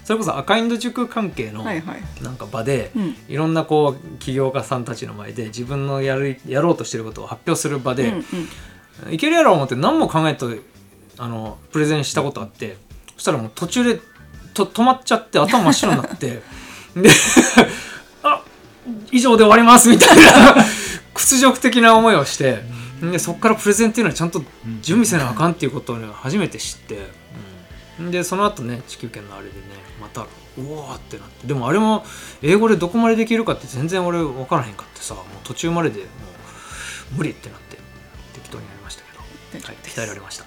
[0.05, 2.03] それこそ赤インド塾関係のはいはい。
[2.23, 3.17] なんか場で、うん。
[3.29, 8.25] いろんなこう起業家さんたちの前で自分のやるやろうとしてることを発表する場で、うん
[9.07, 9.15] うん。
[9.15, 10.51] いけるやろう思って何も考えと
[11.19, 12.77] あのプレゼンしたことあって
[13.15, 14.01] そしたらもう途中で
[14.53, 16.43] と止まっちゃって頭真っ白になってであ
[19.11, 20.57] 以上で終わりますみたいな
[21.15, 22.63] 屈辱的な思いをして
[23.01, 24.43] でそこからプレゼンっていうのはちゃんと
[24.81, 26.99] 準備せなあかんっていうことをね初めて知って、
[27.99, 28.11] うん。
[28.11, 29.59] でその後ね地球圏のあれでね
[30.01, 30.27] またう
[30.61, 31.47] おーってなって。
[31.47, 32.05] でもあれも
[32.43, 36.09] 英語でどこまでできるかって全然俺分からへんかってさもう途中まででもう
[37.17, 37.77] 無理ってなって
[38.33, 39.13] 適当になりましたけ
[39.59, 40.45] ど、はい、鍛えられました。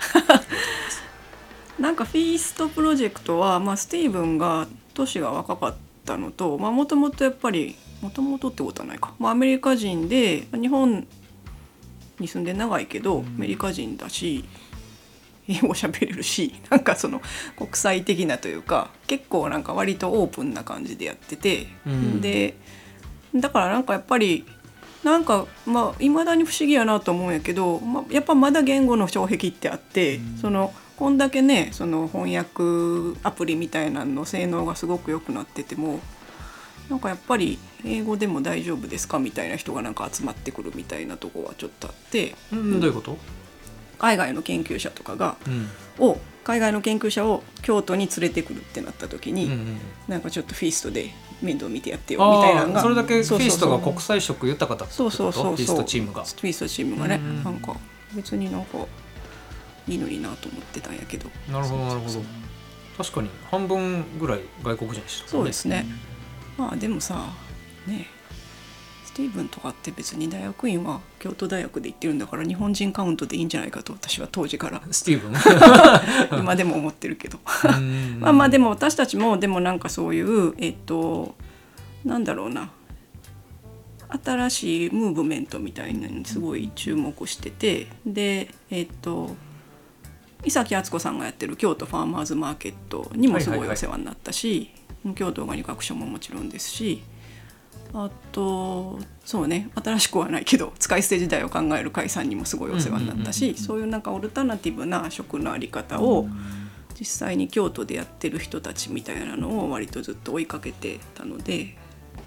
[1.79, 5.75] なんかフィーストプロジェクトは、まあ、スティーブンが年が若かっ
[6.05, 11.07] たのともともとやっぱりもともとってことはないか、まあ、アメリカ人で日本
[12.19, 14.45] に住んで長いけどアメリカ人だし
[15.47, 17.21] 英語喋れるし なんかその
[17.57, 22.21] 国際的なというか結構なんか割とオープンな感じでやってて、うん。
[22.21, 22.55] で
[23.35, 24.45] だからなんかやっぱり
[25.03, 35.99] なんかまあいまだに不思議やなと思うんやけど、まあ、やっぱまだ言語の障壁ってあって、そのこんだけねその翻訳アプリみたいなのの性能がすごく良くなってても
[36.89, 42.35] なんかやっぱり英語でも大丈夫ですかみたいな人がなんか集まってくるみたいなとこはちょっとあって。
[42.51, 42.79] うん。
[42.79, 43.17] どういうこと、
[43.99, 45.69] 海外の研究者とかがうん。
[45.99, 49.77] を海外の研究者を京都に連れてくるってなった時に、うんうん
[50.07, 51.11] なんかちょっとフィーストで
[51.41, 52.81] 面倒見てやってよみたいなのが。
[52.81, 55.55] それだけフィーストが国際色豊かだったそうそうそうそう。
[55.55, 56.23] フィーストチームが。
[56.23, 57.75] フィーストチームがね、うんなんか
[58.15, 58.77] 別になんか
[59.87, 61.29] いいのになと思ってたんやけど。
[61.51, 62.47] なるほどなるほど。
[62.97, 65.85] 確かに半分ぐらい外国人でしたそうですね、
[66.57, 67.33] まあでもさ
[67.87, 68.07] ね
[69.05, 75.33] スティーブンとかって別に大学院は京都大学で行ってるんだから日本人カウントでいいんじゃないかと私は当時からスティーブン？
[76.39, 77.39] 今でも思ってるけど。
[77.65, 78.19] うん。
[78.19, 81.35] まあまあでも私たちもでもなんかそういうえっと
[82.05, 82.69] なんだろうな。
[84.23, 87.87] 新しいムーブメントみたいなのにすごい注目してて。
[88.05, 89.35] でえっと
[90.45, 97.03] 伊崎敦子さんがやってる京都ファーマーズマーケットにもすごいお世話になったし、京都オーガニックアクションももちろんですし
[97.93, 106.27] あとそうね新しくはないけど使い捨て時代を考える会さんにもすごいお世話になったしそういうなんかオルタナティブな食のあり方を
[106.99, 111.77] 実際に京都でやってる人たちみたいなのを割とずっと追いかけてたので、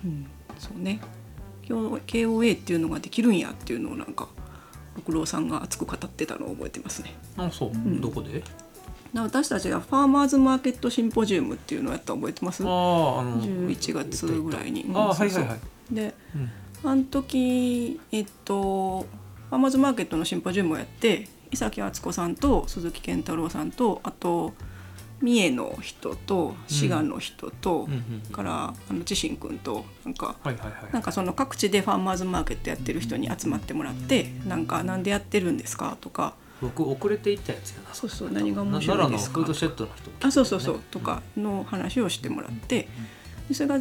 [0.05, 0.27] うん、
[0.59, 1.01] そうね。
[1.67, 4.29] KOA っていうのができるんやっていうのをなんか
[4.97, 7.15] 六郎さんが熱く語ってたのを覚えてますね。
[7.37, 8.01] あそう、ん。
[8.01, 8.41] どこで？
[8.41, 8.45] な
[9.15, 12.63] 私たちがファーマーズマーケットシンポジウムっていうのをやったの覚えてます？
[12.65, 14.87] あああの11月ぐらいに。
[14.95, 15.95] あはいはいはい。
[15.95, 16.51] でうん。
[16.91, 24.55] あの時えっとファーマーズマーケットのシンポジウムをやって伊崎敦子さんと鈴木健太郎さんとあと
[25.21, 27.87] 三重の人と滋賀の人と、
[28.33, 30.37] からあの知心君となんか
[30.93, 35.99] なんかその各地でファーマーズマーケットやってる人に集まってもらってなんかなんでやってるんですか？
[36.01, 37.95] とか僕遅れていったやつやな。
[37.95, 39.35] そうそう何が面白い奈良のですか？
[39.41, 42.89] フードシェットの人あそうそうそうとかの話をしてもらって
[43.49, 43.79] でそれが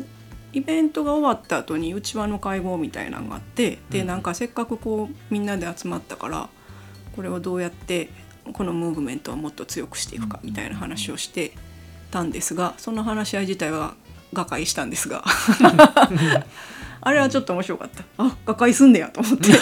[0.53, 6.49] イベントが終わった後に内輪の会合みたいなのがあってでうんなんかせっかくこうみんなで集まったから
[7.15, 8.09] これをどうやって
[8.53, 11.51] このムーブメントをもっと強くしていくかみたいな話をして
[12.09, 13.93] たんですがその話し合い自体は
[14.33, 15.23] 瓦解したんですが
[17.01, 18.03] あれはちょっと面白かった。
[18.17, 19.49] あ瓦解すんねやと思って。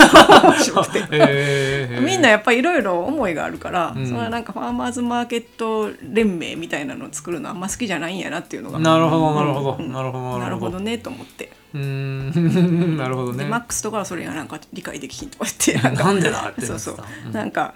[0.44, 1.08] 面白くて。
[1.12, 4.08] えーみんなやっぱりいろいろ思いがあるから、うん。
[4.08, 9.92] そのなんかファーマーズマーケット連盟みたいなのを作るのはあんま好きじゃないんやなっていうのがなるほどなるほどうん。
[9.92, 10.80] なるほどなるほど。
[10.80, 12.98] ねと思って、うーん。
[12.98, 17.74] なるほどでねマックスとかはそれがなんか理解できひんとか言ってなんかなんでだってそうそう、うんなんか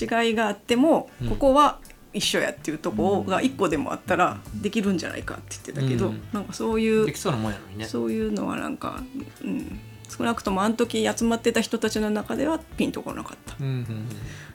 [0.00, 1.28] 違いがあってもうん。
[1.28, 1.78] ここは
[2.14, 6.22] 一緒やっていうとこが一個でもあったらできるんじゃないかって言ってたけど、うん。
[6.32, 7.84] なんかそういうできそうなもんやのにね。
[7.86, 9.02] そういうのはなんか、
[9.42, 13.56] うん、少なくともあの時集まってた人たちの中ではピンとこなかった。
[13.60, 14.08] うんうん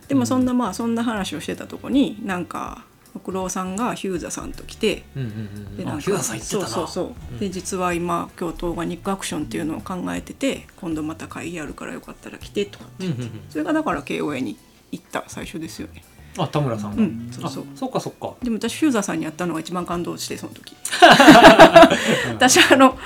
[0.08, 2.84] でもそんなまあそんな話をしてたとこになんか
[3.14, 5.32] 六郎さんがヒューザさんと来てうんうんう
[5.70, 5.78] ん。
[5.78, 13.32] でなんかそうそうそう、で実は今京都オーガニックアクションっていうのを考えてて今度また会議あるからよかったら来てとかうんうんうん。
[13.50, 14.58] それがだから KOA に
[14.92, 16.04] 行った最初ですよね
[16.38, 17.64] あ田村さんが、うんそうそう。
[17.74, 18.34] あそっかそっか。
[18.44, 20.76] でも私ヒューザさんに会ったのが一番感動してその時。
[22.30, 22.98] 私あの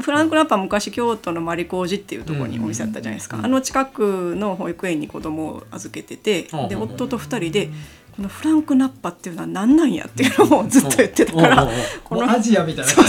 [0.00, 3.44] フランク・ラッパー昔京都の丸小路っていうところにお店あったじゃないですか、うん。
[3.44, 6.68] あの近くの保育園に子供を預けてて、うん。
[6.68, 7.70] で夫と2人で
[8.18, 11.68] このフランク・ナッパっていうのは何なんやっていうのをずっと言ってたから、
[12.02, 12.92] このアジアみたいな。
[12.92, 13.04] 感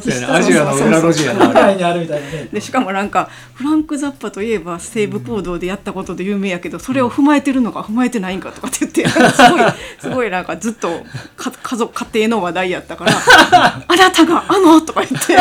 [0.00, 10.88] じアジアの裏路地やな世界にあるみたいなねでしかもなんかフランク・ザッパといえば西部行動でやったことで有名やけどそれを踏まえてるのか踏まえてないんかとかって言って すごいすごいなんかずっと
[11.36, 13.12] か家族家庭の話題やったから
[13.86, 15.36] 「あなたがあの!」とか言って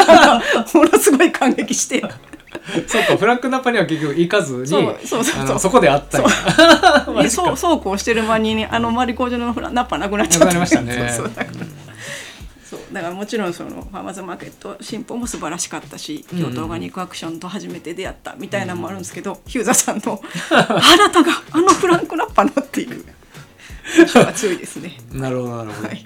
[0.78, 2.04] ものすごい感激して
[2.88, 6.28] そうかフランクナッパには結局行かずにそうそうそこで会ったんや。
[7.08, 7.44] マでジか。
[7.44, 10.50] そうそうこうしてる間にねあのマリコージョのフラナッパなくなっちゃった。
[10.50, 10.94] りましたね。
[11.16, 11.66] そうそうだから。
[12.72, 20.22] そうだからもちろんそのファーマーズマーケット進歩も素晴らしかったし京都オーガニックアクションと初めて出会ったみたいなのもあるんですけど、ヒューザさんの
[20.52, 23.04] 「あなたがあのフランクナッパの」っていう
[23.98, 24.98] 印象が強いですね。
[25.12, 26.06] なるほどなるほど、はい、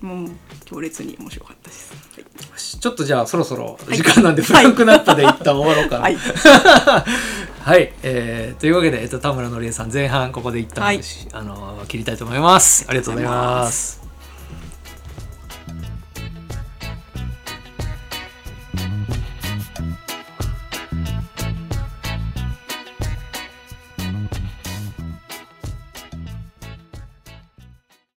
[0.00, 0.28] もう
[0.64, 1.92] 強烈に面白かったです。
[1.92, 2.80] はい。
[2.80, 6.02] ちょっとじゃあそろそろ時間なんで、フランクナッパで一旦終わろうかな。
[6.02, 6.16] はい。
[7.60, 11.00] はい、えーというわけで、えっと、田村のりえさん前半ここで一旦、はい。
[11.32, 12.86] あの切りたいと思います。
[12.88, 13.99] ありがとうございます